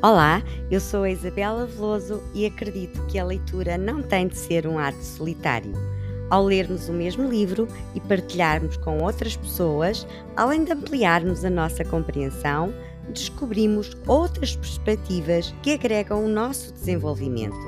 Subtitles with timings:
[0.00, 4.64] Olá, eu sou a Isabela Veloso e acredito que a leitura não tem de ser
[4.64, 5.72] um ato solitário.
[6.30, 7.66] Ao lermos o mesmo livro
[7.96, 10.06] e partilharmos com outras pessoas,
[10.36, 12.72] além de ampliarmos a nossa compreensão,
[13.12, 17.58] descobrimos outras perspectivas que agregam o nosso desenvolvimento.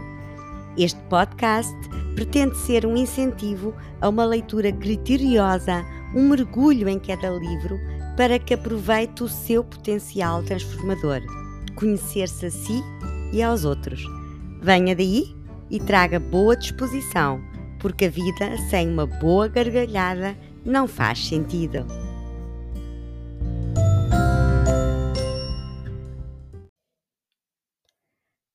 [0.78, 1.74] Este podcast
[2.14, 7.76] pretende ser um incentivo a uma leitura criteriosa, um mergulho em cada livro
[8.16, 11.20] para que aproveite o seu potencial transformador
[11.80, 12.82] conhecer-se a si
[13.32, 14.04] e aos outros.
[14.60, 15.34] Venha daí
[15.70, 17.40] e traga boa disposição,
[17.80, 21.86] porque a vida sem uma boa gargalhada não faz sentido.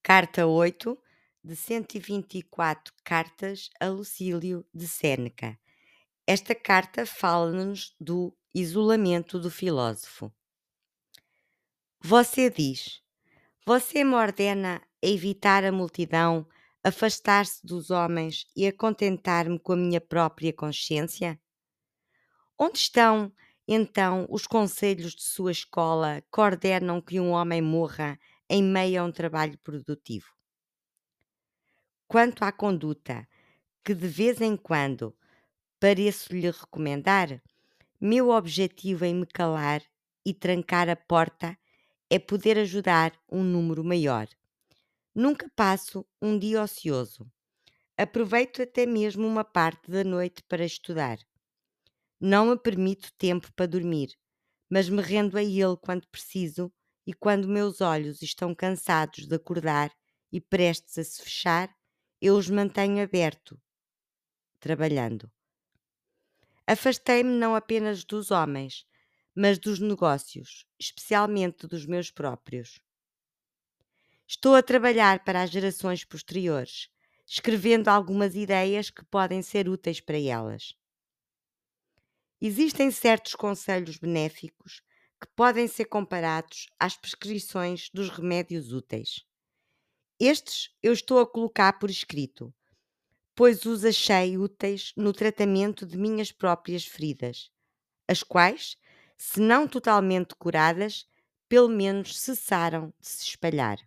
[0.03, 0.95] Carta 8
[1.43, 5.57] de 124 cartas a Lucílio de Sêneca.
[6.27, 10.31] Esta carta fala-nos do isolamento do filósofo.
[11.99, 13.04] Você diz:
[13.65, 16.47] você me ordena a evitar a multidão,
[16.83, 21.39] afastar-se dos homens e a contentar-me com a minha própria consciência?
[22.59, 23.33] Onde estão,
[23.67, 29.05] então, os conselhos de sua escola que ordenam que um homem morra em meio a
[29.05, 30.27] um trabalho produtivo?
[32.07, 33.27] Quanto à conduta
[33.83, 35.17] que de vez em quando
[35.79, 37.41] pareço-lhe recomendar,
[37.99, 39.81] meu objetivo em me calar
[40.23, 41.57] e trancar a porta
[42.09, 44.27] é poder ajudar um número maior.
[45.13, 47.29] Nunca passo um dia ocioso.
[47.97, 51.17] Aproveito até mesmo uma parte da noite para estudar.
[52.19, 54.13] Não me permito tempo para dormir,
[54.69, 56.71] mas me rendo a ele quando preciso
[57.07, 59.91] e quando meus olhos estão cansados de acordar
[60.31, 61.73] e prestes a se fechar,
[62.19, 63.59] eu os mantenho aberto,
[64.59, 65.31] trabalhando.
[66.67, 68.85] Afastei-me não apenas dos homens,
[69.35, 72.79] mas dos negócios, especialmente dos meus próprios.
[74.27, 76.89] Estou a trabalhar para as gerações posteriores,
[77.27, 80.73] escrevendo algumas ideias que podem ser úteis para elas.
[82.41, 84.81] Existem certos conselhos benéficos
[85.19, 89.25] que podem ser comparados às prescrições dos remédios úteis.
[90.19, 92.53] Estes eu estou a colocar por escrito,
[93.35, 97.51] pois os achei úteis no tratamento de minhas próprias feridas,
[98.07, 98.77] as quais
[99.17, 101.07] se não totalmente curadas,
[101.47, 103.77] pelo menos cessaram de se espalhar.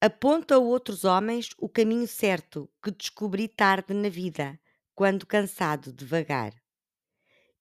[0.00, 4.58] Aponta a outros homens o caminho certo que descobri tarde na vida,
[4.94, 6.52] quando cansado de vagar.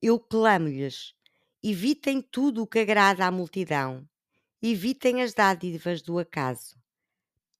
[0.02, 1.16] Eu clamo-lhes:
[1.62, 4.08] evitem tudo o que agrada à multidão,
[4.62, 6.76] evitem as dádivas do acaso.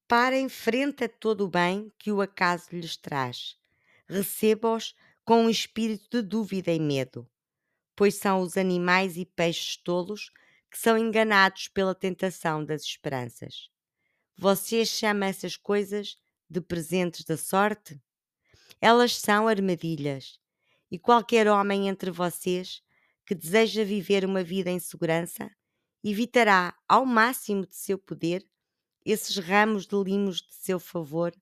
[0.08, 3.58] Parem frente a todo o bem que o acaso lhes traz.
[4.08, 7.28] Receba-os com um espírito de dúvida e medo
[7.96, 10.32] pois são os animais e peixes tolos
[10.70, 13.70] que são enganados pela tentação das esperanças.
[14.36, 16.18] Vocês chamam essas coisas
[16.50, 18.02] de presentes da sorte?
[18.82, 20.40] Elas são armadilhas,
[20.90, 22.82] e qualquer homem entre vocês
[23.26, 25.50] que deseja viver uma vida em segurança
[26.04, 28.46] evitará ao máximo de seu poder
[29.06, 31.34] esses ramos de limos de seu favor,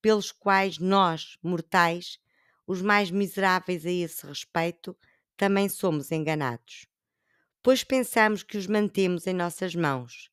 [0.00, 2.18] pelos quais nós, mortais,
[2.66, 4.96] os mais miseráveis a esse respeito,
[5.38, 6.86] também somos enganados.
[7.62, 10.30] Pois pensamos que os mantemos em nossas mãos,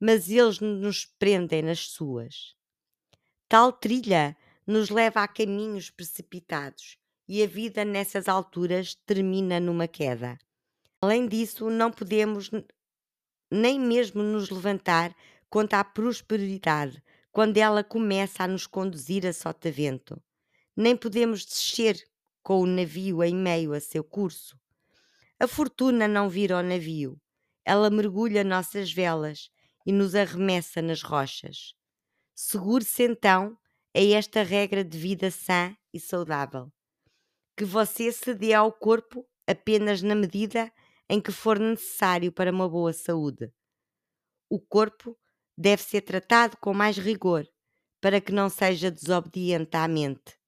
[0.00, 2.54] mas eles nos prendem nas suas.
[3.48, 6.96] Tal trilha nos leva a caminhos precipitados
[7.28, 10.38] e a vida nessas alturas termina numa queda.
[11.02, 12.50] Além disso, não podemos
[13.50, 15.14] nem mesmo nos levantar
[15.50, 20.22] contra a prosperidade quando ela começa a nos conduzir a sotavento.
[20.76, 21.96] Nem podemos descer
[22.44, 24.56] com o navio em meio a seu curso.
[25.40, 27.18] A fortuna não vira ao navio,
[27.64, 29.50] ela mergulha nossas velas
[29.86, 31.74] e nos arremessa nas rochas.
[32.34, 33.58] Segure-se então
[33.96, 36.70] a esta regra de vida sã e saudável.
[37.56, 40.70] Que você se dê ao corpo apenas na medida
[41.08, 43.50] em que for necessário para uma boa saúde.
[44.50, 45.16] O corpo
[45.56, 47.46] deve ser tratado com mais rigor,
[48.00, 50.43] para que não seja desobediente à mente.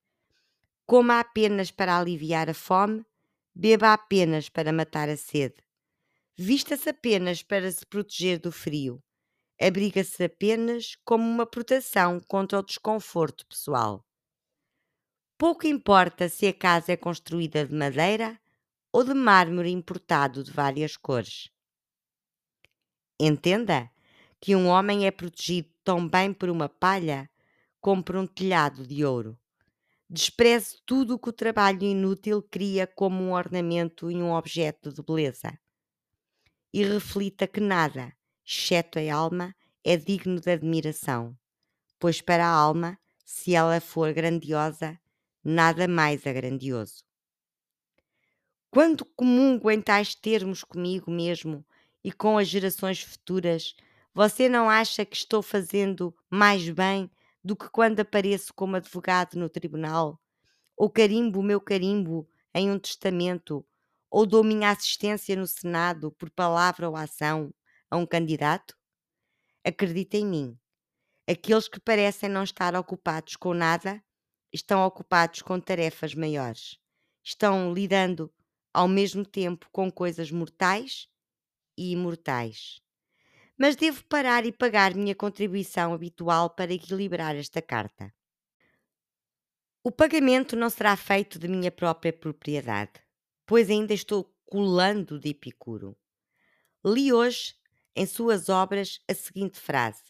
[0.89, 3.05] Coma apenas para aliviar a fome,
[3.53, 5.57] beba apenas para matar a sede.
[6.39, 9.03] Vista-se apenas para se proteger do frio.
[9.61, 14.07] Abriga-se apenas como uma proteção contra o desconforto pessoal.
[15.37, 18.41] Pouco importa se a casa é construída de madeira
[18.93, 21.51] ou de mármore importado de várias cores.
[23.19, 23.91] Entenda
[24.41, 27.29] que um homem é protegido tão bem por uma palha
[27.81, 29.37] como por um telhado de ouro.
[30.11, 35.01] Despreze tudo o que o trabalho inútil cria como um ornamento e um objeto de
[35.01, 35.57] beleza.
[36.73, 38.13] E reflita que nada,
[38.45, 39.55] exceto a alma,
[39.85, 41.37] é digno de admiração,
[42.01, 44.99] pois para a alma, se ela for grandiosa,
[45.45, 47.05] nada mais é grandioso.
[48.71, 51.67] Quando comungo em tais termos comigo mesmo
[52.05, 53.75] e com as gerações futuras,
[54.15, 57.11] você não acha que estou fazendo mais bem
[57.47, 60.21] do que quando apareço como advogado no tribunal?
[60.77, 63.65] Ou carimbo o meu carimbo em um testamento?
[64.11, 67.55] Ou dou minha assistência no Senado por palavra ou ação
[67.89, 68.77] a um candidato?
[69.65, 70.59] Acredita em mim.
[71.25, 74.03] Aqueles que parecem não estar ocupados com nada
[74.53, 76.81] estão ocupados com tarefas maiores.
[77.23, 78.29] Estão lidando
[78.75, 81.07] ao mesmo tempo com coisas mortais
[81.79, 82.81] e imortais.
[83.59, 88.13] Mas devo parar e pagar minha contribuição habitual para equilibrar esta carta.
[89.83, 93.01] O pagamento não será feito de minha própria propriedade,
[93.47, 95.97] pois ainda estou colando de Epicuro.
[96.85, 97.55] Li hoje,
[97.95, 100.03] em suas obras, a seguinte frase: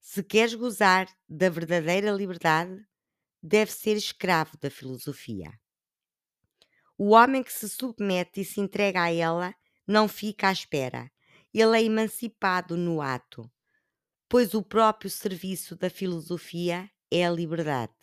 [0.00, 2.84] Se queres gozar da verdadeira liberdade,
[3.42, 5.52] deve ser escravo da filosofia.
[6.96, 9.54] O homem que se submete e se entrega a ela
[9.86, 11.10] não fica à espera.
[11.54, 13.50] Ele é emancipado no ato,
[14.28, 17.94] pois o próprio serviço da filosofia é a liberdade.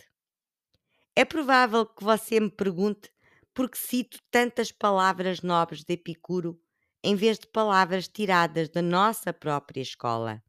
[1.16, 3.12] É provável que você me pergunte
[3.54, 6.58] por que cito tantas palavras nobres de Epicuro
[7.04, 10.42] em vez de palavras tiradas da nossa própria escola.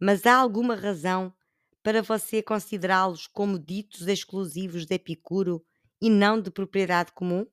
[0.00, 1.34] Mas há alguma razão
[1.82, 5.64] para você considerá-los como ditos exclusivos de Epicuro
[6.00, 7.46] e não de propriedade comum?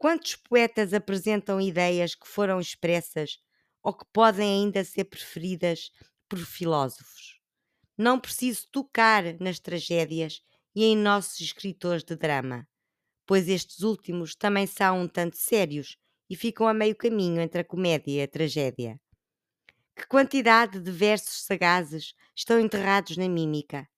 [0.00, 3.38] Quantos poetas apresentam ideias que foram expressas
[3.82, 5.90] ou que podem ainda ser preferidas
[6.26, 7.38] por filósofos?
[7.98, 10.42] Não preciso tocar nas tragédias
[10.74, 12.66] e em nossos escritores de drama,
[13.26, 15.98] pois estes últimos também são um tanto sérios
[16.30, 18.98] e ficam a meio caminho entre a comédia e a tragédia.
[19.96, 23.88] Que quantidade de versos sagazes estão enterrados na mímica!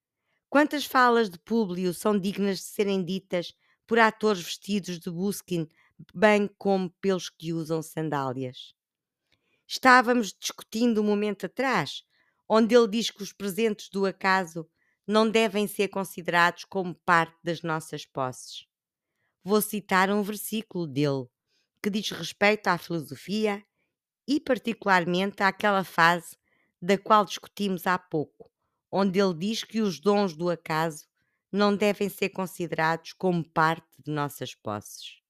[0.50, 3.54] Quantas falas de Públio são dignas de serem ditas
[3.86, 5.68] por atores vestidos de buskin
[6.14, 8.74] bem como pelos que usam sandálias.
[9.66, 12.04] Estávamos discutindo um momento atrás,
[12.48, 14.68] onde ele diz que os presentes do acaso
[15.06, 18.66] não devem ser considerados como parte das nossas posses.
[19.42, 21.26] Vou citar um versículo dele,
[21.82, 23.64] que diz respeito à filosofia
[24.26, 26.36] e, particularmente, àquela fase
[26.80, 28.50] da qual discutimos há pouco,
[28.90, 31.06] onde ele diz que os dons do acaso
[31.50, 35.21] não devem ser considerados como parte de nossas posses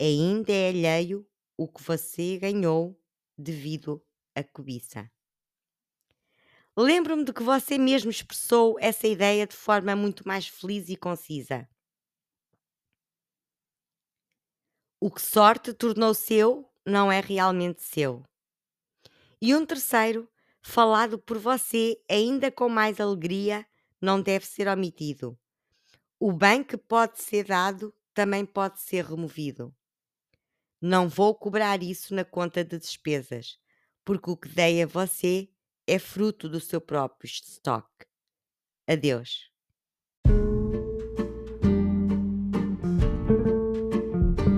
[0.00, 1.26] ainda é alheio
[1.56, 2.98] o que você ganhou
[3.36, 4.02] devido
[4.34, 5.10] à cobiça.
[6.76, 11.68] Lembro-me de que você mesmo expressou essa ideia de forma muito mais feliz e concisa.
[14.98, 18.24] O que sorte tornou seu não é realmente seu.
[19.40, 20.28] E um terceiro,
[20.62, 23.66] falado por você ainda com mais alegria,
[24.00, 25.38] não deve ser omitido.
[26.18, 29.74] O bem que pode ser dado também pode ser removido.
[30.80, 33.58] Não vou cobrar isso na conta de despesas,
[34.04, 35.48] porque o que dei a você
[35.86, 38.06] é fruto do seu próprio estoque.
[38.88, 39.50] Adeus.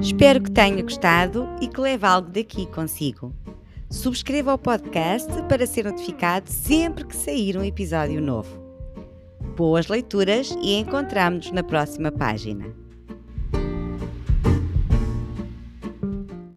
[0.01, 3.35] Espero que tenha gostado e que leve algo daqui consigo.
[3.91, 8.63] Subscreva o podcast para ser notificado sempre que sair um episódio novo.
[9.57, 12.82] Boas leituras e encontramos-nos na próxima página.